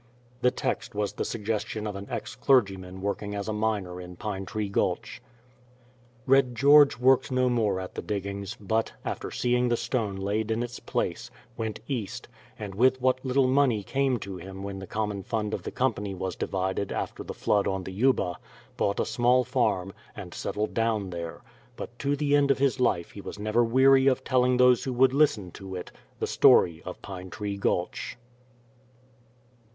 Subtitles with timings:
[0.41, 4.47] The text was the suggestion of an ex clergyman working as a miner in Pine
[4.47, 5.21] Tree Gulch.
[6.25, 10.63] Red George worked no more at the diggings, but, after seeing the stone laid in
[10.63, 12.27] its place, went east,
[12.57, 16.15] and with what little money came to him when the common fund of the company
[16.15, 18.39] was divided after the flood on the Yuba,
[18.77, 21.43] bought a small farm, and settled down there;
[21.75, 24.93] but to the end of his life he was never weary of telling those who
[24.93, 28.17] would listen to it the story of Pine Tree Gulch.